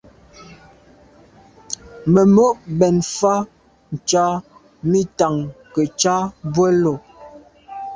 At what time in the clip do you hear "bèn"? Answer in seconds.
2.77-2.95